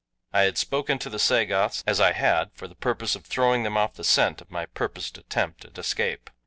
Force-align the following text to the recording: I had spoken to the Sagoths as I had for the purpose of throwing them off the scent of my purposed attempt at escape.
I 0.33 0.45
had 0.45 0.57
spoken 0.57 0.97
to 0.97 1.11
the 1.11 1.19
Sagoths 1.19 1.83
as 1.85 2.01
I 2.01 2.13
had 2.13 2.49
for 2.55 2.67
the 2.67 2.73
purpose 2.73 3.13
of 3.15 3.23
throwing 3.23 3.61
them 3.61 3.77
off 3.77 3.93
the 3.93 4.03
scent 4.03 4.41
of 4.41 4.49
my 4.49 4.65
purposed 4.65 5.19
attempt 5.19 5.63
at 5.63 5.77
escape. 5.77 6.31